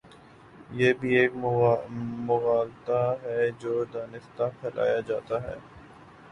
[0.71, 1.31] یہ بھی ایک
[2.27, 5.55] مغالطہ ہے جو دانستہ پھیلایا جا تا ہے۔